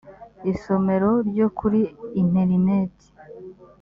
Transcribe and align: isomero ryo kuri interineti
isomero 0.51 1.09
ryo 1.29 1.47
kuri 1.57 1.81
interineti 2.21 3.07